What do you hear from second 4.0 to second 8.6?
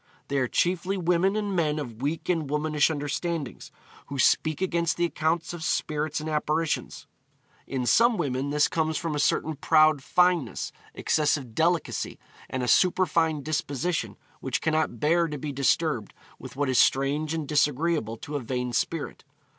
who speak against the accounts of spirits and apparitions. In some women